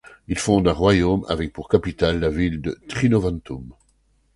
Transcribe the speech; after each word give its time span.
Il 0.27 0.35
fonde 0.39 0.67
un 0.67 0.71
royaume 0.73 1.27
avec 1.29 1.53
pour 1.53 1.69
capitale 1.69 2.19
la 2.19 2.29
ville 2.31 2.59
de 2.59 2.75
Trinovantum. 2.89 3.75